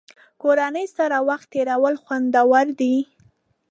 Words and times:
کورنۍ 0.41 0.85
سره 0.97 1.17
وخت 1.29 1.47
تېرول 1.53 1.95
خوندور 2.03 2.67
دي. 2.79 2.95